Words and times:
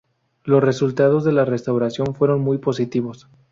Los 0.45 0.63
resultados 0.63 1.23
de 1.23 1.31
la 1.31 1.45
restauración 1.45 2.15
fueron 2.15 2.41
muy 2.41 2.57
positivos. 2.57 3.27